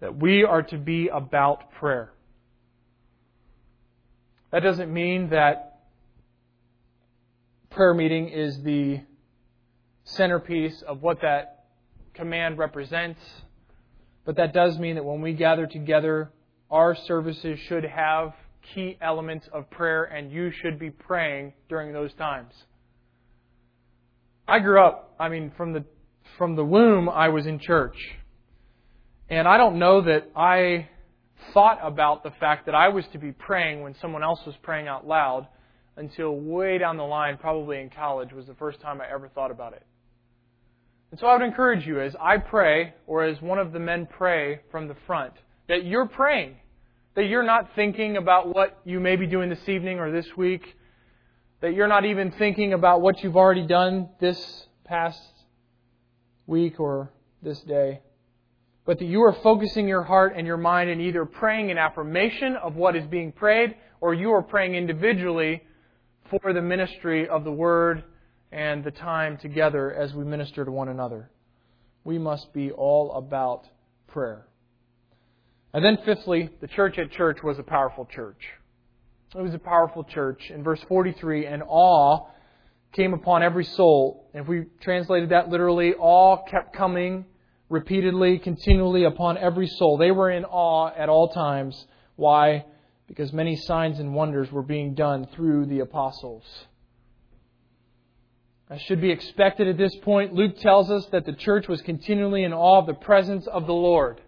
[0.00, 2.12] That we are to be about prayer.
[4.50, 5.80] That doesn't mean that
[7.70, 9.00] prayer meeting is the
[10.04, 11.66] centerpiece of what that
[12.14, 13.20] command represents,
[14.24, 16.30] but that does mean that when we gather together,
[16.70, 18.32] our services should have
[18.74, 22.52] key elements of prayer, and you should be praying during those times.
[24.46, 25.84] I grew up, I mean, from the
[26.38, 27.96] from the womb, I was in church.
[29.28, 30.88] And I don't know that I
[31.52, 34.88] thought about the fact that I was to be praying when someone else was praying
[34.88, 35.46] out loud
[35.96, 39.50] until way down the line, probably in college, was the first time I ever thought
[39.50, 39.84] about it.
[41.10, 44.08] And so I would encourage you as I pray, or as one of the men
[44.10, 45.34] pray from the front,
[45.68, 46.56] that you're praying.
[47.14, 50.76] That you're not thinking about what you may be doing this evening or this week.
[51.60, 55.20] That you're not even thinking about what you've already done this past
[56.46, 58.00] week or this day.
[58.84, 62.56] But that you are focusing your heart and your mind in either praying in affirmation
[62.56, 65.62] of what is being prayed or you are praying individually
[66.28, 68.04] for the ministry of the Word
[68.52, 71.30] and the time together as we minister to one another.
[72.04, 73.66] We must be all about
[74.08, 74.46] prayer.
[75.74, 78.38] And then, fifthly, the church at church was a powerful church.
[79.34, 80.50] It was a powerful church.
[80.50, 82.28] In verse 43, and awe
[82.92, 84.30] came upon every soul.
[84.32, 87.24] If we translated that literally, awe kept coming
[87.68, 89.96] repeatedly, continually upon every soul.
[89.98, 91.86] They were in awe at all times.
[92.14, 92.66] Why?
[93.08, 96.44] Because many signs and wonders were being done through the apostles.
[98.70, 102.44] As should be expected at this point, Luke tells us that the church was continually
[102.44, 104.20] in awe of the presence of the Lord.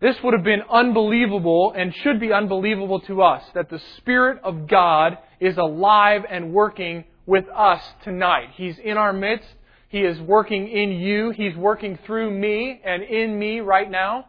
[0.00, 4.66] This would have been unbelievable and should be unbelievable to us that the Spirit of
[4.66, 8.48] God is alive and working with us tonight.
[8.54, 9.46] He's in our midst.
[9.88, 11.30] He is working in you.
[11.30, 14.26] He's working through me and in me right now.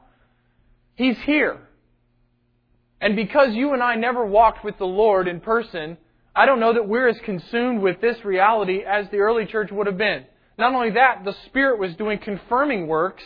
[0.96, 1.58] He's here.
[3.00, 5.98] And because you and I never walked with the Lord in person,
[6.36, 9.88] I don't know that we're as consumed with this reality as the early church would
[9.88, 10.26] have been.
[10.58, 13.24] Not only that, the Spirit was doing confirming works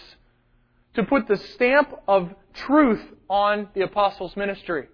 [0.96, 4.88] to put the stamp of truth on the apostles' ministry.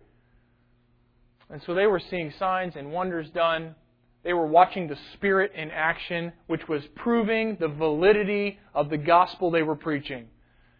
[1.49, 3.75] And so they were seeing signs and wonders done.
[4.23, 9.51] They were watching the Spirit in action, which was proving the validity of the gospel
[9.51, 10.27] they were preaching.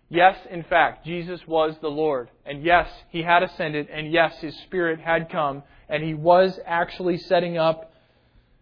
[0.09, 2.29] Yes, in fact, Jesus was the Lord.
[2.45, 3.89] And yes, He had ascended.
[3.89, 5.63] And yes, His Spirit had come.
[5.89, 7.93] And He was actually setting up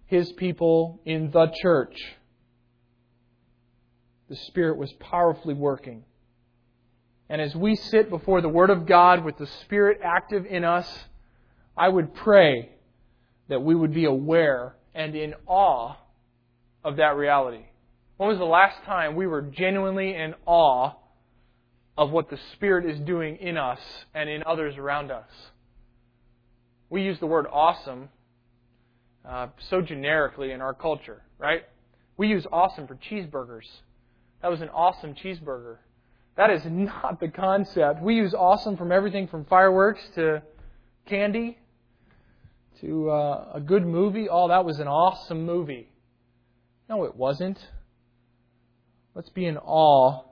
[0.05, 1.95] His people in the church.
[4.29, 6.05] The Spirit was powerfully working.
[7.29, 10.87] And as we sit before the Word of God with the Spirit active in us,
[11.77, 12.69] I would pray
[13.49, 15.95] that we would be aware and in awe
[16.83, 17.65] of that reality.
[18.17, 20.93] When was the last time we were genuinely in awe
[21.97, 23.79] of what the Spirit is doing in us
[24.13, 25.29] and in others around us?
[26.89, 28.09] We use the word awesome
[29.27, 31.61] uh, so generically in our culture, right?
[32.17, 33.67] We use awesome for cheeseburgers.
[34.41, 35.77] That was an awesome cheeseburger.
[36.39, 38.01] That is not the concept.
[38.01, 40.41] We use awesome from everything from fireworks to
[41.05, 41.57] candy
[42.79, 44.29] to uh, a good movie.
[44.29, 45.91] Oh, that was an awesome movie.
[46.87, 47.59] No, it wasn't.
[49.13, 50.23] Let's be in awe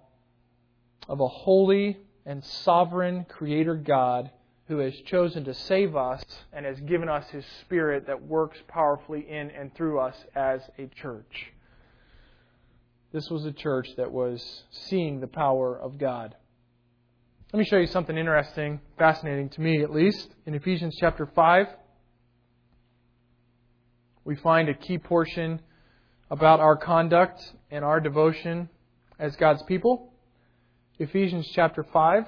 [1.10, 4.32] of a holy and sovereign Creator God
[4.70, 9.30] who has chosen to save us and has given us His Spirit that works powerfully
[9.30, 11.52] in and through us as a church.
[13.14, 16.36] This was a church that was seeing the power of God.
[17.54, 20.28] Let me show you something interesting, fascinating to me at least.
[20.46, 21.68] In Ephesians chapter 5,
[24.26, 25.62] we find a key portion
[26.30, 27.42] about our conduct
[27.72, 28.68] and our devotion
[29.18, 30.12] as God's people.
[31.00, 32.26] Ephesians chapter 5.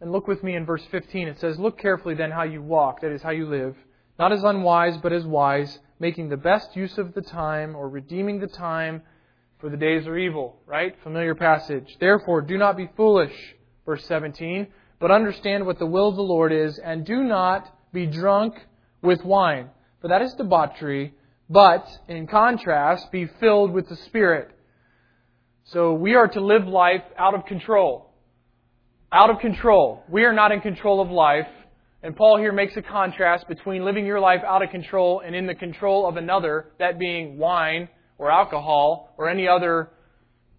[0.00, 1.28] And look with me in verse 15.
[1.28, 3.76] It says, Look carefully then how you walk, that is, how you live,
[4.18, 8.40] not as unwise, but as wise making the best use of the time or redeeming
[8.40, 9.02] the time
[9.58, 10.94] for the days are evil, right?
[11.02, 11.96] Familiar passage.
[11.98, 13.34] Therefore, do not be foolish,
[13.86, 14.66] verse 17,
[14.98, 18.54] but understand what the will of the Lord is, and do not be drunk
[19.02, 21.14] with wine, for that is debauchery,
[21.48, 24.50] but, in contrast, be filled with the Spirit.
[25.64, 28.10] So we are to live life out of control.
[29.12, 30.02] Out of control.
[30.08, 31.48] We are not in control of life.
[32.04, 35.46] And Paul here makes a contrast between living your life out of control and in
[35.46, 37.88] the control of another, that being wine
[38.18, 39.88] or alcohol or any other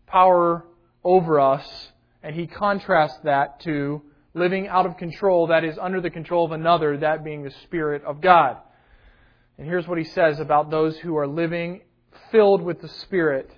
[0.08, 0.66] power
[1.04, 1.92] over us.
[2.24, 4.02] And he contrasts that to
[4.34, 8.04] living out of control that is under the control of another, that being the Spirit
[8.06, 8.58] of God.
[9.60, 11.82] And here's what he says about those who are living
[12.32, 13.52] filled with the Spirit.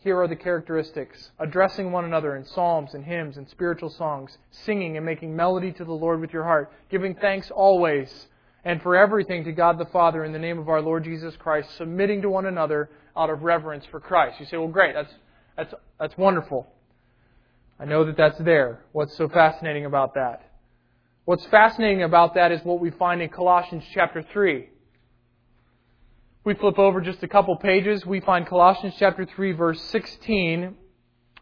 [0.00, 4.96] Here are the characteristics addressing one another in psalms and hymns and spiritual songs, singing
[4.96, 8.28] and making melody to the Lord with your heart, giving thanks always
[8.64, 11.68] and for everything to God the Father in the name of our Lord Jesus Christ,
[11.76, 14.38] submitting to one another out of reverence for Christ.
[14.38, 15.12] You say, well, great, that's,
[15.56, 16.66] that's, that's wonderful.
[17.80, 18.84] I know that that's there.
[18.92, 20.52] What's so fascinating about that?
[21.24, 24.68] What's fascinating about that is what we find in Colossians chapter 3
[26.48, 30.76] we flip over just a couple pages, we find Colossians chapter 3 verse 16.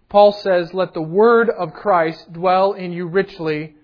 [0.08, 3.76] Paul says, "Let the word of Christ dwell in you richly."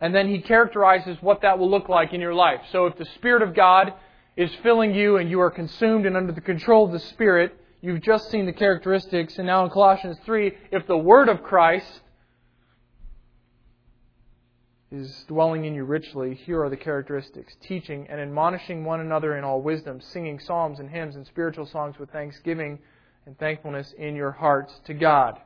[0.00, 2.62] And then he characterizes what that will look like in your life.
[2.70, 3.92] So if the spirit of God
[4.34, 8.00] is filling you and you are consumed and under the control of the spirit, you've
[8.00, 9.36] just seen the characteristics.
[9.36, 12.00] And now in Colossians 3, if the word of Christ
[14.90, 19.42] is dwelling in you richly, here are the characteristics teaching and admonishing one another in
[19.42, 22.78] all wisdom, singing psalms and hymns and spiritual songs with thanksgiving
[23.26, 25.40] and thankfulness in your hearts to God.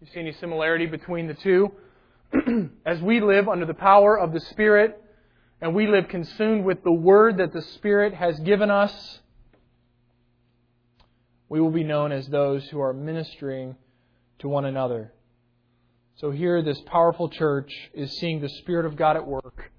[0.00, 1.72] You see any similarity between the two?
[2.84, 5.02] As we live under the power of the Spirit
[5.62, 9.20] and we live consumed with the Word that the Spirit has given us,
[11.48, 13.76] we will be known as those who are ministering
[14.40, 15.12] to one another.
[16.18, 19.70] So here, this powerful church is seeing the Spirit of God at work.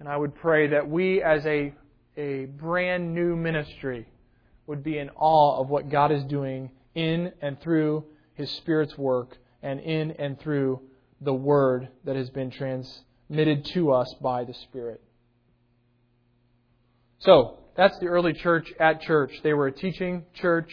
[0.00, 1.72] And I would pray that we, as a,
[2.16, 4.08] a brand new ministry,
[4.66, 9.36] would be in awe of what God is doing in and through His Spirit's work
[9.62, 10.80] and in and through
[11.20, 15.00] the Word that has been transmitted to us by the Spirit.
[17.20, 19.30] So, that's the early church at church.
[19.44, 20.72] They were a teaching church,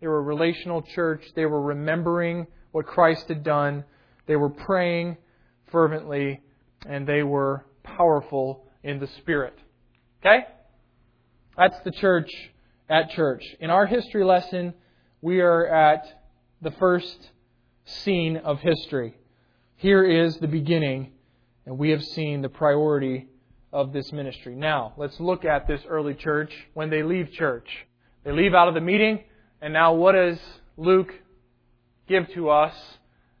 [0.00, 3.84] they were a relational church, they were remembering what Christ had done.
[4.26, 5.16] They were praying
[5.70, 6.40] fervently,
[6.86, 9.54] and they were powerful in the Spirit.
[10.20, 10.44] Okay?
[11.56, 12.30] That's the church
[12.88, 13.44] at church.
[13.60, 14.74] In our history lesson,
[15.20, 16.04] we are at
[16.60, 17.30] the first
[17.84, 19.16] scene of history.
[19.76, 21.12] Here is the beginning,
[21.66, 23.28] and we have seen the priority
[23.72, 24.54] of this ministry.
[24.54, 27.68] Now, let's look at this early church when they leave church.
[28.24, 29.24] They leave out of the meeting,
[29.60, 30.38] and now what does
[30.76, 31.12] Luke
[32.12, 32.74] give to us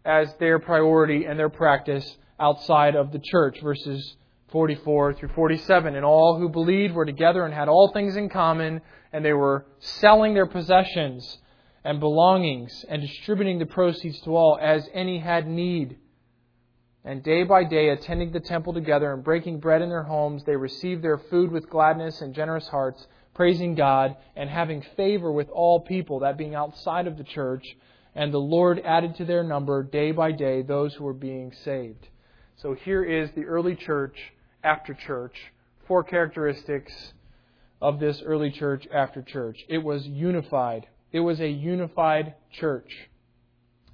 [0.04, 3.60] as their priority and their practice outside of the church.
[3.62, 4.16] Verses
[4.50, 5.94] 44 through 47.
[5.94, 8.80] And all who believed were together and had all things in common,
[9.12, 11.38] and they were selling their possessions
[11.84, 15.98] and belongings and distributing the proceeds to all as any had need.
[17.04, 20.56] And day by day, attending the temple together and breaking bread in their homes, they
[20.56, 25.80] received their food with gladness and generous hearts, praising God and having favor with all
[25.80, 27.76] people, that being outside of the church
[28.14, 32.08] and the Lord added to their number day by day those who were being saved.
[32.56, 34.16] So here is the early church
[34.62, 35.34] after church.
[35.86, 36.92] Four characteristics
[37.80, 39.58] of this early church after church.
[39.68, 40.86] It was unified.
[41.10, 42.90] It was a unified church.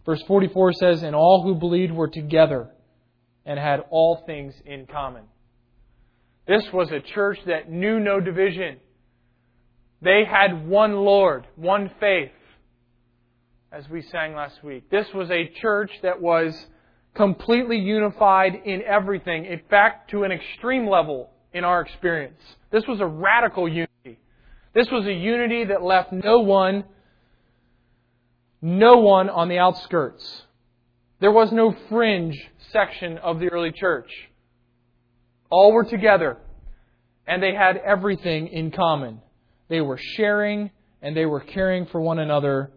[0.05, 2.71] Verse 44 says, And all who believed were together
[3.47, 5.25] and had all things in common.
[6.47, 8.79] This was a church that knew no division.
[10.01, 12.31] They had one Lord, one faith,
[13.71, 14.89] as we sang last week.
[14.91, 16.67] This was a church that was
[17.15, 22.41] completely unified in everything, in fact, to an extreme level in our experience.
[22.71, 24.19] This was a radical unity.
[24.75, 26.85] This was a unity that left no one,
[28.63, 30.43] no one on the outskirts.
[31.21, 32.39] There was no fringe
[32.73, 34.11] section of the early church.
[35.51, 36.39] All were together,
[37.27, 39.21] and they had everything in common.
[39.69, 42.73] They were sharing and they were caring for one another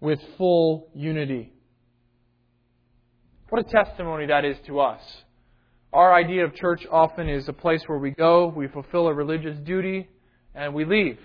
[0.00, 1.52] with full unity.
[3.48, 5.00] What a testimony that is to us.
[5.92, 9.56] Our idea of church often is a place where we go, we fulfill a religious
[9.60, 10.08] duty,
[10.54, 11.18] and we leave.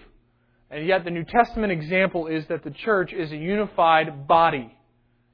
[0.69, 4.71] And yet, the New Testament example is that the church is a unified body.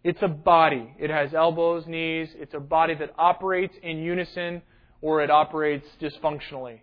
[0.06, 0.95] It's a body.
[0.98, 2.30] It has elbows, knees.
[2.36, 4.62] It's a body that operates in unison
[5.02, 6.79] or it operates dysfunctionally.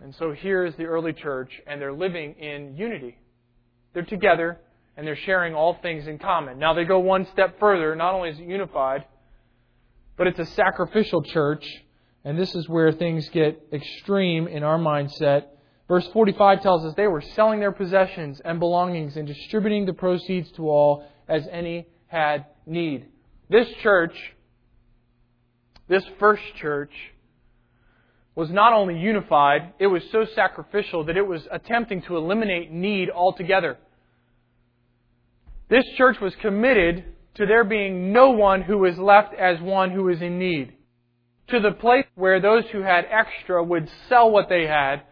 [0.00, 3.16] And so here is the early church, and they're living in unity.
[3.94, 4.60] They're together,
[4.96, 6.58] and they're sharing all things in common.
[6.58, 7.96] Now they go one step further.
[7.96, 9.04] Not only is it unified,
[10.16, 11.66] but it's a sacrificial church,
[12.24, 15.46] and this is where things get extreme in our mindset.
[15.88, 20.50] Verse 45 tells us they were selling their possessions and belongings and distributing the proceeds
[20.52, 23.06] to all as any had need.
[23.50, 24.16] This church,
[25.88, 26.92] this first church,
[28.34, 33.08] was not only unified, it was so sacrificial that it was attempting to eliminate need
[33.10, 33.78] altogether.
[35.68, 37.04] This church was committed
[37.34, 40.72] to there being no one who was left as one who was in need.
[41.48, 45.02] To the place where those who had extra would sell what they had.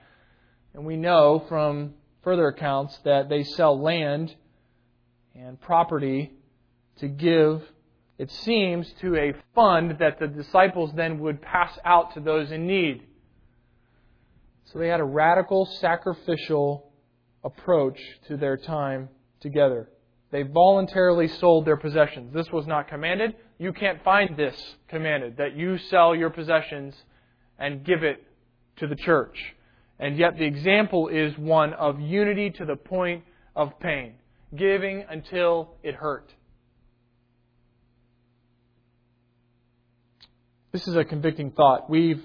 [0.74, 4.34] And we know from further accounts that they sell land
[5.34, 6.32] and property
[6.98, 7.62] to give,
[8.18, 12.66] it seems, to a fund that the disciples then would pass out to those in
[12.66, 13.02] need.
[14.72, 16.90] So they had a radical, sacrificial
[17.44, 17.98] approach
[18.28, 19.10] to their time
[19.40, 19.90] together.
[20.30, 22.32] They voluntarily sold their possessions.
[22.32, 23.34] This was not commanded.
[23.58, 24.56] You can't find this
[24.88, 26.94] commanded, that you sell your possessions
[27.58, 28.24] and give it
[28.76, 29.36] to the church.
[29.98, 34.14] And yet the example is one of unity to the point of pain,
[34.56, 36.32] giving until it hurt.
[40.72, 41.90] This is a convicting thought.
[41.90, 42.24] We've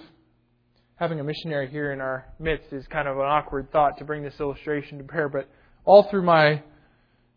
[0.98, 4.24] having a missionary here in our midst is kind of an awkward thought to bring
[4.24, 5.48] this illustration to bear, but
[5.86, 6.62] all through my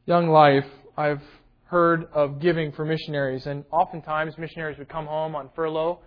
[0.06, 0.64] young life,
[0.96, 1.22] I've
[1.66, 6.00] heard of giving for missionaries, and oftentimes missionaries would come home on furlough,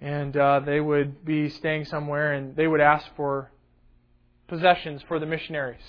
[0.00, 3.50] and uh, they would be staying somewhere, and they would ask for
[4.46, 5.82] possessions for the missionaries,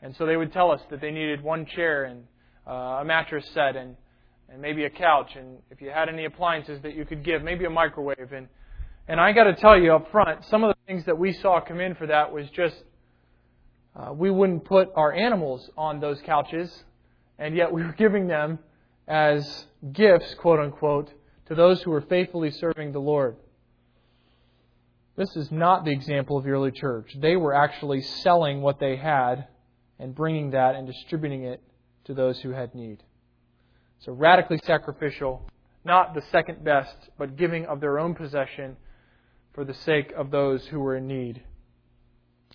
[0.00, 2.24] and so they would tell us that they needed one chair and
[2.66, 3.96] uh, a mattress set, and
[4.48, 7.64] and maybe a couch, and if you had any appliances that you could give, maybe
[7.64, 8.48] a microwave, and
[9.12, 11.60] and I got to tell you up front, some of the things that we saw
[11.60, 12.74] come in for that was just
[13.94, 16.72] uh, we wouldn't put our animals on those couches,
[17.38, 18.58] and yet we were giving them
[19.06, 21.12] as gifts, quote unquote,
[21.48, 23.36] to those who were faithfully serving the Lord.
[25.16, 27.14] This is not the example of the early church.
[27.20, 29.46] They were actually selling what they had
[29.98, 31.62] and bringing that and distributing it
[32.04, 33.02] to those who had need.
[34.06, 35.46] So radically sacrificial,
[35.84, 38.78] not the second best, but giving of their own possession
[39.54, 41.42] for the sake of those who were in need.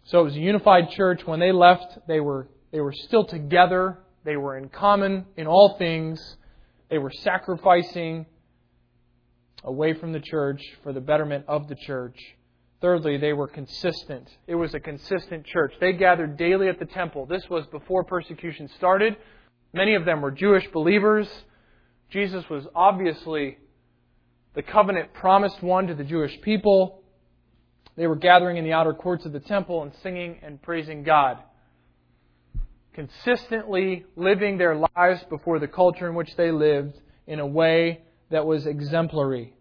[0.05, 1.21] So it was a unified church.
[1.25, 3.99] When they left, they were, they were still together.
[4.23, 6.37] They were in common in all things.
[6.89, 8.25] They were sacrificing
[9.63, 12.17] away from the church for the betterment of the church.
[12.79, 14.29] Thirdly, they were consistent.
[14.45, 15.73] It was a consistent church.
[15.79, 17.25] They gathered daily at the temple.
[17.25, 19.17] This was before persecution started.
[19.73, 21.27] Many of them were Jewish believers.
[22.11, 23.57] Jesus was obviously
[24.57, 27.03] the covenant promised one to the Jewish people.
[27.95, 31.37] They were gathering in the outer courts of the temple and singing and praising God.
[32.93, 38.01] Consistently living their lives before the culture in which they lived in a way
[38.31, 39.53] that was exemplary,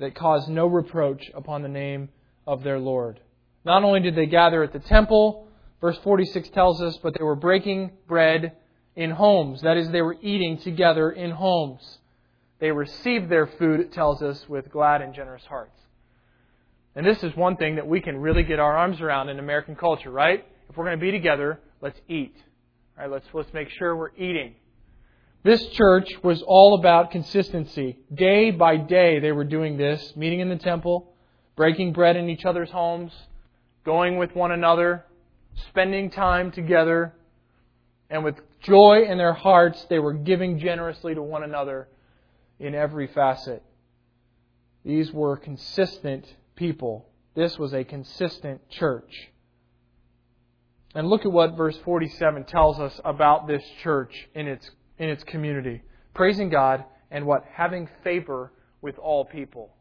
[0.00, 2.08] that caused no reproach upon the name
[2.44, 3.20] of their Lord.
[3.64, 5.46] Not only did they gather at the temple,
[5.80, 8.56] verse 46 tells us, but they were breaking bread
[8.96, 9.62] in homes.
[9.62, 11.99] That is, they were eating together in homes.
[12.60, 15.76] They received their food, it tells us, with glad and generous hearts.
[16.94, 19.76] And this is one thing that we can really get our arms around in American
[19.76, 20.44] culture, right?
[20.68, 22.36] If we're going to be together, let's eat.
[22.98, 24.54] All right, let's let's make sure we're eating.
[25.42, 27.98] This church was all about consistency.
[28.12, 31.14] Day by day they were doing this, meeting in the temple,
[31.56, 33.12] breaking bread in each other's homes,
[33.84, 35.06] going with one another,
[35.68, 37.14] spending time together,
[38.10, 41.88] and with joy in their hearts they were giving generously to one another
[42.60, 43.62] in every facet.
[44.84, 47.08] These were consistent people.
[47.34, 49.30] This was a consistent church.
[50.94, 55.24] And look at what verse 47 tells us about this church in its, in its
[55.24, 55.82] community.
[56.14, 57.44] Praising God and what?
[57.54, 58.52] Having favor
[58.82, 59.74] with all people.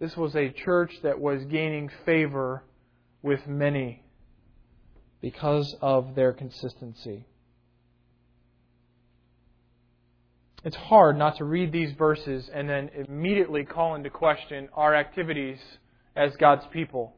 [0.00, 2.64] This was a church that was gaining favor
[3.22, 4.02] with many
[5.20, 7.26] because of their consistency.
[10.64, 15.58] It's hard not to read these verses and then immediately call into question our activities
[16.14, 17.14] as God's people.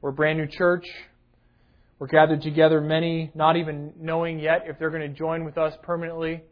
[0.00, 0.86] We're a brand new church.
[1.98, 5.74] We're gathered together, many not even knowing yet if they're going to join with us
[5.82, 6.42] permanently.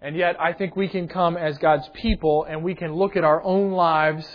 [0.00, 3.24] And yet, I think we can come as God's people and we can look at
[3.24, 4.26] our own lives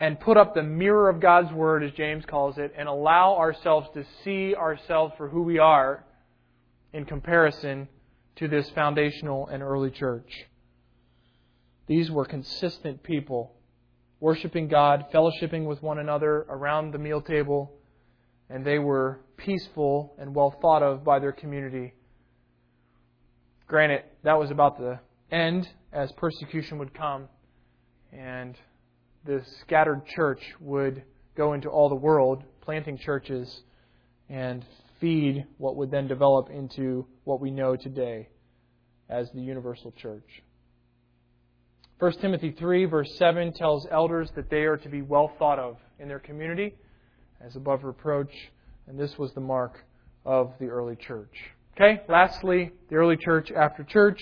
[0.00, 3.88] and put up the mirror of God's Word, as James calls it, and allow ourselves
[3.94, 6.04] to see ourselves for who we are
[6.92, 7.88] in comparison
[8.36, 10.46] to this foundational and early church.
[11.94, 13.52] These were consistent people,
[14.18, 17.70] worshiping God, fellowshipping with one another around the meal table,
[18.48, 21.92] and they were peaceful and well thought of by their community.
[23.66, 27.28] Granted, that was about the end as persecution would come,
[28.10, 28.56] and
[29.26, 31.02] the scattered church would
[31.36, 33.64] go into all the world, planting churches
[34.30, 34.64] and
[34.98, 38.30] feed what would then develop into what we know today
[39.10, 40.42] as the universal church.
[42.02, 45.76] 1 Timothy 3, verse 7 tells elders that they are to be well thought of
[46.00, 46.74] in their community
[47.40, 48.32] as above reproach,
[48.88, 49.84] and this was the mark
[50.24, 51.30] of the early church.
[51.76, 54.20] Okay, lastly, the early church after church.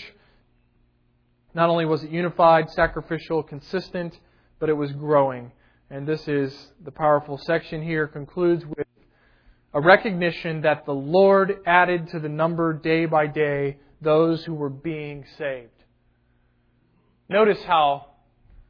[1.54, 4.14] Not only was it unified, sacrificial, consistent,
[4.58, 5.50] but it was growing.
[5.88, 6.54] And this is
[6.84, 8.86] the powerful section here, concludes with
[9.72, 14.68] a recognition that the Lord added to the number day by day those who were
[14.68, 15.79] being saved.
[17.30, 18.06] Notice how,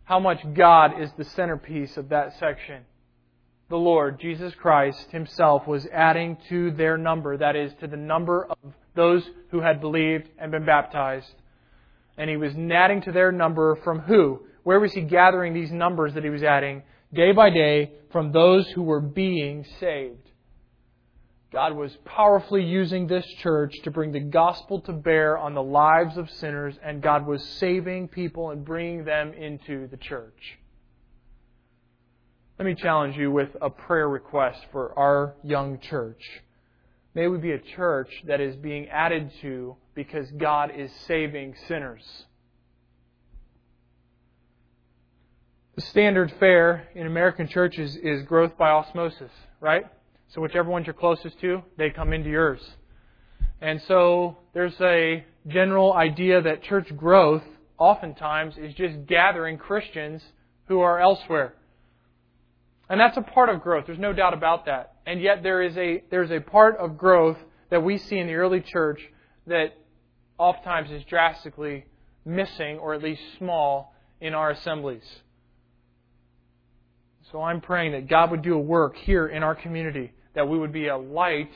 [0.05, 2.83] how much God is the centerpiece of that section.
[3.71, 8.45] The Lord, Jesus Christ Himself, was adding to their number, that is, to the number
[8.45, 11.35] of those who had believed and been baptized.
[12.19, 14.43] And He was adding to their number from who?
[14.63, 16.83] Where was He gathering these numbers that He was adding?
[17.15, 20.30] Day by day, from those who were being saved.
[21.53, 26.17] God was powerfully using this church to bring the gospel to bear on the lives
[26.17, 30.59] of sinners, and God was saving people and bringing them into the church.
[32.59, 36.23] Let me challenge you with a prayer request for our young church.
[37.15, 42.27] May we be a church that is being added to because God is saving sinners.
[45.75, 49.87] The standard fare in American churches is growth by osmosis, right?
[50.35, 52.61] So whichever ones you're closest to, they come into yours.
[53.61, 57.43] And so there's a general idea that church growth
[57.79, 60.23] oftentimes is just gathering Christians
[60.67, 61.55] who are elsewhere.
[62.89, 63.85] And that's a part of growth.
[63.87, 64.95] There's no doubt about that.
[65.07, 67.39] And yet there is a there's a part of growth
[67.71, 69.01] that we see in the early church
[69.47, 69.77] that
[70.39, 71.87] oftentimes is drastically
[72.25, 75.05] missing or at least small in our assemblies.
[77.31, 80.59] So I'm praying that God would do a work here in our community that we
[80.59, 81.53] would be a light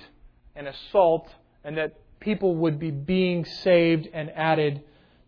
[0.57, 1.29] and a salt,
[1.64, 4.83] and that people would be being saved and added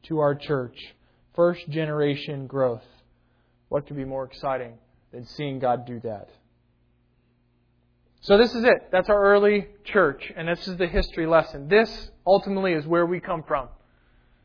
[0.05, 0.95] to our church.
[1.35, 2.85] First generation growth.
[3.69, 4.75] What could be more exciting
[5.13, 6.31] than seeing God do that?
[8.21, 8.89] So, this is it.
[8.91, 11.69] That's our early church, and this is the history lesson.
[11.69, 13.69] This ultimately is where we come from.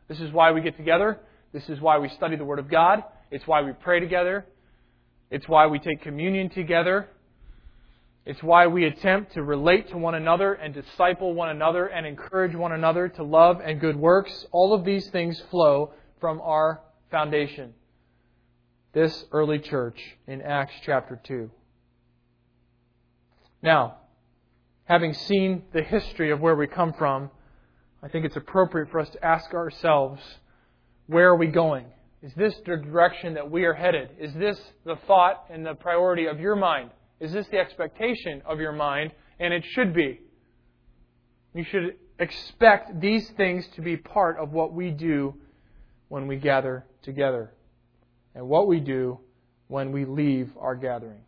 [0.07, 1.19] This is why we get together.
[1.53, 3.03] This is why we study the Word of God.
[3.31, 4.45] It's why we pray together.
[5.29, 7.09] It's why we take communion together.
[8.25, 12.55] It's why we attempt to relate to one another and disciple one another and encourage
[12.55, 14.45] one another to love and good works.
[14.51, 17.73] All of these things flow from our foundation.
[18.93, 21.49] This early church in Acts chapter 2.
[23.63, 23.97] Now,
[24.83, 27.31] having seen the history of where we come from,
[28.03, 30.21] I think it's appropriate for us to ask ourselves
[31.07, 31.85] where are we going?
[32.21, 34.09] Is this the direction that we are headed?
[34.19, 36.91] Is this the thought and the priority of your mind?
[37.21, 39.11] Is this the expectation of your mind?
[39.39, 40.19] And it should be.
[41.53, 45.35] You should expect these things to be part of what we do
[46.09, 47.53] when we gather together
[48.33, 49.19] and what we do
[49.67, 51.21] when we leave our gathering.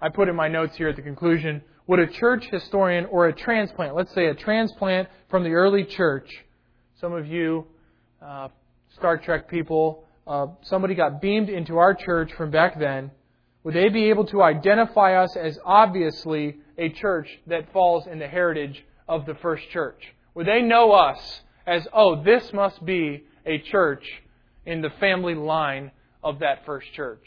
[0.00, 3.34] I put in my notes here at the conclusion would a church historian or a
[3.34, 6.30] transplant, let's say a transplant from the early church,
[7.00, 7.66] some of you
[8.24, 8.48] uh,
[8.94, 13.10] Star Trek people, uh, somebody got beamed into our church from back then
[13.64, 18.26] would they be able to identify us as obviously a church that falls in the
[18.26, 20.02] heritage of the first church?
[20.34, 24.04] Would they know us as, oh, this must be a church
[24.66, 25.92] in the family line
[26.24, 27.24] of that first church?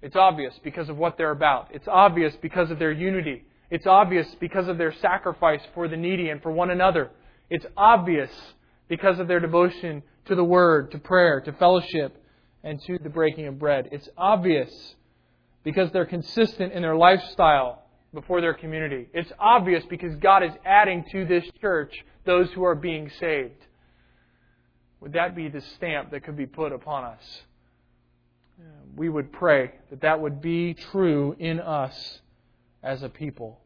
[0.00, 1.68] It's obvious because of what they're about.
[1.72, 3.44] It's obvious because of their unity.
[3.70, 7.10] It's obvious because of their sacrifice for the needy and for one another.
[7.50, 8.30] It's obvious
[8.88, 12.22] because of their devotion to the Word, to prayer, to fellowship,
[12.62, 13.88] and to the breaking of bread.
[13.92, 14.70] It's obvious
[15.64, 17.82] because they're consistent in their lifestyle
[18.14, 19.08] before their community.
[19.12, 21.94] It's obvious because God is adding to this church
[22.24, 23.66] those who are being saved.
[25.00, 27.42] Would that be the stamp that could be put upon us?
[28.96, 32.20] We would pray that that would be true in us
[32.82, 33.60] as a people.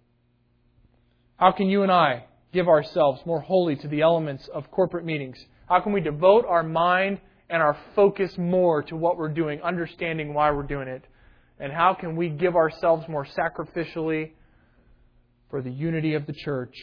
[1.38, 5.38] How can you and I give ourselves more wholly to the elements of corporate meetings?
[5.68, 10.34] How can we devote our mind and our focus more to what we're doing, understanding
[10.34, 11.03] why we're doing it?
[11.63, 14.33] And how can we give ourselves more sacrificially
[15.49, 16.75] for the unity of the church?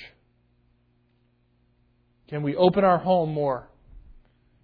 [2.29, 3.67] Can we open our home more?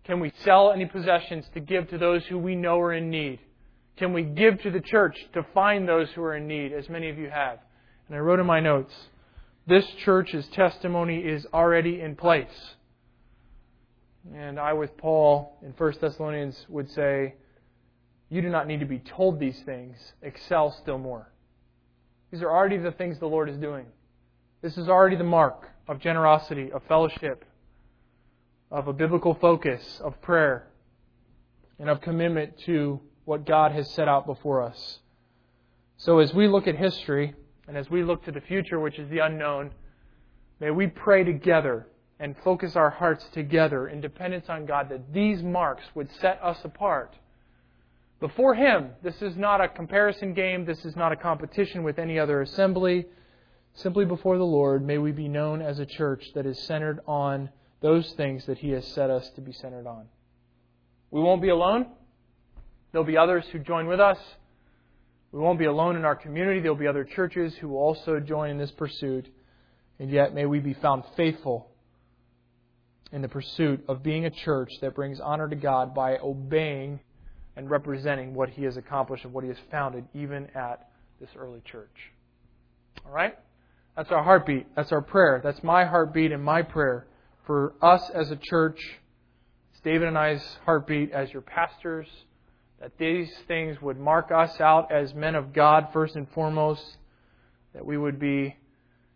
[0.05, 3.39] Can we sell any possessions to give to those who we know are in need?
[3.97, 7.09] Can we give to the church to find those who are in need, as many
[7.09, 7.59] of you have?
[8.07, 8.93] And I wrote in my notes
[9.67, 12.47] this church's testimony is already in place.
[14.33, 17.35] And I, with Paul in 1 Thessalonians, would say,
[18.29, 19.95] you do not need to be told these things.
[20.21, 21.31] Excel still more.
[22.31, 23.85] These are already the things the Lord is doing.
[24.61, 27.45] This is already the mark of generosity, of fellowship,
[28.71, 30.67] of a biblical focus, of prayer,
[31.79, 34.99] and of commitment to what God has set out before us.
[35.97, 37.35] So as we look at history,
[37.67, 39.71] and as we look to the future, which is the unknown,
[40.59, 41.87] may we pray together
[42.19, 46.57] and focus our hearts together in dependence on God that these marks would set us
[46.63, 47.15] apart
[48.19, 48.91] before Him.
[49.03, 50.65] This is not a comparison game.
[50.65, 53.05] This is not a competition with any other assembly.
[53.73, 57.49] simply before the Lord, may we be known as a church that is centered on
[57.81, 60.05] those things that He has set us to be centered on.
[61.11, 61.87] We won't be alone.
[62.91, 64.17] There'll be others who join with us.
[65.31, 66.61] We won't be alone in our community.
[66.61, 69.27] There'll be other churches who will also join in this pursuit.
[69.99, 71.71] And yet, may we be found faithful
[73.11, 77.01] in the pursuit of being a church that brings honor to God by obeying
[77.55, 80.89] and representing what He has accomplished and what He has founded, even at
[81.19, 82.11] this early church.
[83.05, 83.37] All right?
[83.95, 84.67] That's our heartbeat.
[84.75, 85.41] That's our prayer.
[85.43, 87.07] That's my heartbeat and my prayer
[87.45, 88.79] for us as a church.
[89.71, 92.07] It's David and I's heartbeat as your pastors.
[92.81, 96.97] That these things would mark us out as men of God first and foremost.
[97.73, 98.57] That we would be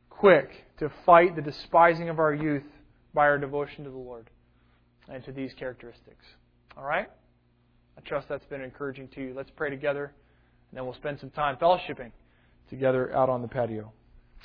[0.09, 2.63] quick to fight the despising of our youth
[3.13, 4.29] by our devotion to the Lord
[5.09, 6.23] and to these characteristics.
[6.77, 7.09] All right?
[7.99, 9.33] I trust that's been encouraging to you.
[9.35, 12.13] Let's pray together, and then we'll spend some time fellowshipping
[12.69, 13.91] together out on the patio.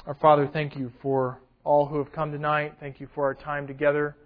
[0.09, 2.75] Our Father, thank you for all who have come tonight.
[2.81, 4.17] Thank you for our time together.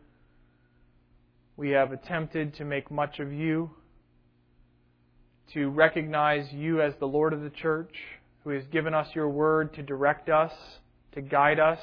[1.59, 3.71] We have attempted to make much of you,
[5.53, 7.95] to recognize you as the Lord of the church,
[8.45, 10.53] who has given us your word to direct us,
[11.13, 11.81] to guide us.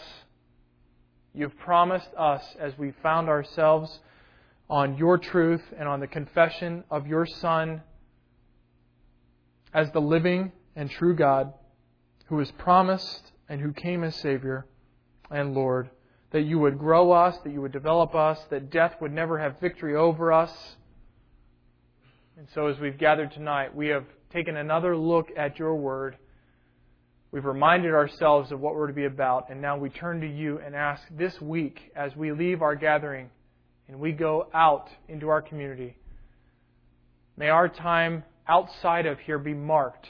[1.32, 4.00] You've promised us as we found ourselves
[4.70, 7.82] on your truth and on the confession of your Son
[9.74, 11.54] as the living and true God
[12.28, 14.66] who was promised and who came as Savior
[15.30, 15.90] and Lord,
[16.32, 19.60] that you would grow us, that you would develop us, that death would never have
[19.60, 20.76] victory over us.
[22.38, 26.18] And so, as we've gathered tonight, we have taken another look at your word.
[27.32, 30.60] We've reminded ourselves of what we're to be about, and now we turn to you
[30.60, 33.30] and ask this week, as we leave our gathering
[33.88, 35.96] and we go out into our community,
[37.38, 40.08] may our time outside of here be marked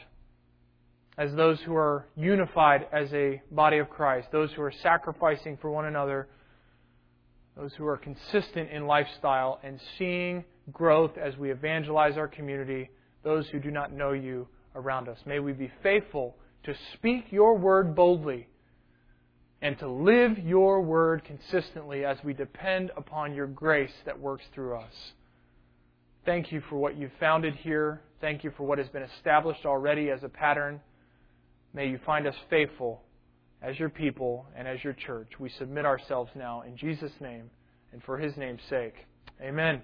[1.18, 5.70] as those who are unified as a body of Christ, those who are sacrificing for
[5.70, 6.28] one another,
[7.56, 12.90] those who are consistent in lifestyle and seeing growth as we evangelize our community,
[13.24, 15.18] those who do not know you around us.
[15.26, 18.48] May we be faithful to speak your word boldly
[19.66, 24.78] and to live your word consistently as we depend upon your grace that works through
[24.78, 24.94] us.
[26.24, 28.00] Thank you for what you've founded here.
[28.22, 30.80] Thank you for what has been established already as a pattern.
[31.74, 33.02] May you find us faithful
[33.60, 35.32] as your people and as your church.
[35.40, 37.50] We submit ourselves now in Jesus' name
[37.92, 38.94] and for his name's sake.
[39.42, 39.82] Amen.